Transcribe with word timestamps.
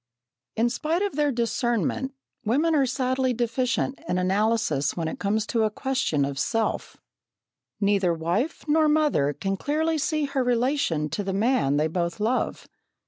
In 0.55 0.71
spite 0.71 1.03
of 1.03 1.15
their 1.15 1.31
discernment, 1.31 2.15
women 2.43 2.73
are 2.73 2.87
sadly 2.87 3.33
deficient 3.33 3.99
in 4.09 4.17
analysis 4.17 4.97
when 4.97 5.07
it 5.07 5.19
comes 5.19 5.45
to 5.45 5.61
a 5.61 5.69
question 5.69 6.25
of 6.25 6.39
self. 6.39 6.97
Neither 7.79 8.11
wife 8.11 8.67
nor 8.67 8.89
mother 8.89 9.31
can 9.31 9.57
clearly 9.57 9.99
see 9.99 10.25
her 10.25 10.43
relation 10.43 11.07
to 11.09 11.23
the 11.23 11.33
man 11.33 11.77
they 11.77 11.85
both 11.85 12.19
love. 12.19 12.67